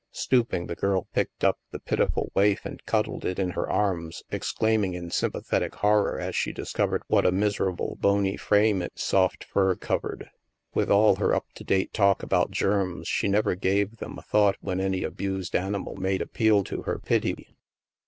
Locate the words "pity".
16.97-17.55